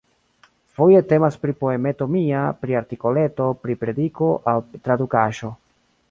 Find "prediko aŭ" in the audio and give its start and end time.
3.83-4.55